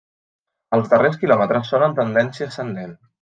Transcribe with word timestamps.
Els 0.77 0.87
darrers 0.93 1.19
quilòmetres 1.23 1.69
són 1.73 1.85
amb 1.89 1.99
tendència 2.01 2.49
ascendent. 2.53 2.97